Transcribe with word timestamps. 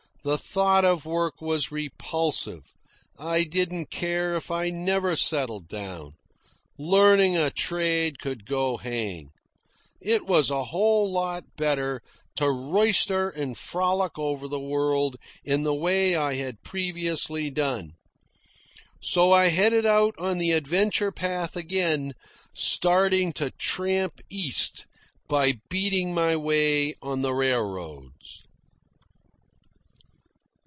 The 0.23 0.37
thought 0.37 0.85
of 0.85 1.03
work 1.03 1.41
was 1.41 1.71
repulsive. 1.71 2.75
I 3.17 3.43
didn't 3.43 3.87
care 3.89 4.35
if 4.35 4.51
I 4.51 4.69
never 4.69 5.15
settled 5.15 5.67
down. 5.67 6.11
Learning 6.77 7.35
a 7.35 7.49
trade 7.49 8.19
could 8.19 8.45
go 8.45 8.77
hang. 8.77 9.31
It 9.99 10.27
was 10.27 10.51
a 10.51 10.65
whole 10.65 11.11
lot 11.11 11.45
better 11.57 12.03
to 12.35 12.51
royster 12.51 13.31
and 13.31 13.57
frolic 13.57 14.19
over 14.19 14.47
the 14.47 14.59
world 14.59 15.15
in 15.43 15.63
the 15.63 15.73
way 15.73 16.13
I 16.15 16.35
had 16.35 16.61
previously 16.61 17.49
done. 17.49 17.93
So 19.01 19.31
I 19.31 19.47
headed 19.47 19.87
out 19.87 20.13
on 20.19 20.37
the 20.37 20.51
adventure 20.51 21.11
path 21.11 21.55
again, 21.55 22.13
starting 22.53 23.33
to 23.33 23.49
tramp 23.49 24.21
East 24.29 24.85
by 25.27 25.55
beating 25.67 26.13
my 26.13 26.35
way 26.35 26.93
on 27.01 27.23
the 27.23 27.33
railroads. 27.33 28.43